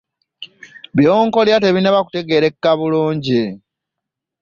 [0.95, 3.43] By'okolera tebinnaba kutegeerekeka bulungi.